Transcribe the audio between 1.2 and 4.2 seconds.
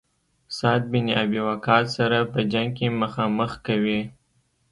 ابي وقاص سره په جنګ کې مخامخ کوي.